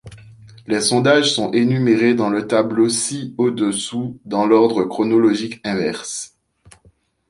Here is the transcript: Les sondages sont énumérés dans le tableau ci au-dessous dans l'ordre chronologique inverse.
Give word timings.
Les 0.65 0.81
sondages 0.81 1.31
sont 1.31 1.51
énumérés 1.51 2.15
dans 2.15 2.31
le 2.31 2.47
tableau 2.47 2.89
ci 2.89 3.35
au-dessous 3.37 4.19
dans 4.25 4.47
l'ordre 4.47 4.83
chronologique 4.83 5.61
inverse. 5.63 6.39